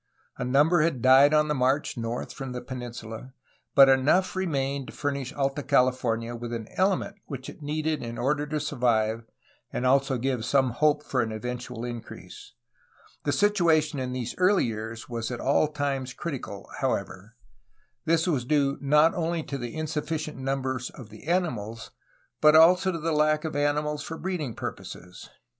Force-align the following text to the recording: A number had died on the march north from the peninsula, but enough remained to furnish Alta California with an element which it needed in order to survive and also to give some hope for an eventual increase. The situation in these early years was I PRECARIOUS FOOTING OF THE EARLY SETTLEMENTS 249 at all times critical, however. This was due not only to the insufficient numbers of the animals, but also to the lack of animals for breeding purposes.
A 0.39 0.43
number 0.43 0.81
had 0.81 1.03
died 1.03 1.31
on 1.31 1.47
the 1.47 1.53
march 1.53 1.95
north 1.95 2.33
from 2.33 2.53
the 2.53 2.61
peninsula, 2.63 3.33
but 3.75 3.87
enough 3.87 4.35
remained 4.35 4.87
to 4.87 4.93
furnish 4.93 5.31
Alta 5.33 5.61
California 5.61 6.33
with 6.35 6.51
an 6.53 6.67
element 6.75 7.17
which 7.27 7.47
it 7.51 7.61
needed 7.61 8.01
in 8.01 8.17
order 8.17 8.47
to 8.47 8.59
survive 8.59 9.25
and 9.71 9.85
also 9.85 10.15
to 10.15 10.19
give 10.19 10.43
some 10.43 10.71
hope 10.71 11.03
for 11.03 11.21
an 11.21 11.31
eventual 11.31 11.85
increase. 11.85 12.53
The 13.25 13.31
situation 13.31 13.99
in 13.99 14.11
these 14.11 14.33
early 14.39 14.65
years 14.65 15.07
was 15.07 15.29
I 15.31 15.35
PRECARIOUS 15.35 15.45
FOOTING 15.45 15.53
OF 15.53 15.73
THE 15.75 15.85
EARLY 15.85 16.07
SETTLEMENTS 16.07 16.13
249 16.15 16.45
at 16.49 16.49
all 16.49 16.63
times 16.65 16.65
critical, 16.65 16.69
however. 16.79 17.35
This 18.05 18.27
was 18.27 18.45
due 18.45 18.77
not 18.81 19.13
only 19.13 19.43
to 19.43 19.57
the 19.59 19.75
insufficient 19.75 20.37
numbers 20.39 20.89
of 20.89 21.09
the 21.09 21.25
animals, 21.27 21.91
but 22.41 22.55
also 22.55 22.91
to 22.91 22.97
the 22.99 23.11
lack 23.11 23.45
of 23.45 23.55
animals 23.55 24.01
for 24.01 24.17
breeding 24.17 24.55
purposes. 24.55 25.29